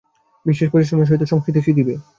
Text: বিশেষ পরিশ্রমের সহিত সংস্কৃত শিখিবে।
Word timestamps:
বিশেষ 0.45 0.67
পরিশ্রমের 0.71 1.07
সহিত 1.09 1.23
সংস্কৃত 1.23 1.57
শিখিবে। 1.57 1.93